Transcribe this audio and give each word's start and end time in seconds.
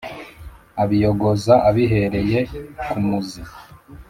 abiyogoza 0.83 1.53
abihereye 1.69 2.39
ku 2.89 2.97
muzi; 3.05 3.41